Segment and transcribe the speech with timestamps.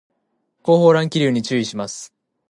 [0.63, 2.11] 後方乱気流に注意します